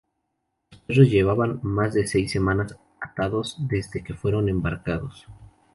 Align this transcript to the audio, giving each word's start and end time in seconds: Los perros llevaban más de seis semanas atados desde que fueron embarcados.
Los 0.71 0.81
perros 0.97 1.11
llevaban 1.11 1.59
más 1.61 1.93
de 1.93 2.07
seis 2.07 2.31
semanas 2.31 2.75
atados 2.99 3.57
desde 3.67 4.03
que 4.03 4.15
fueron 4.15 4.49
embarcados. 4.49 5.27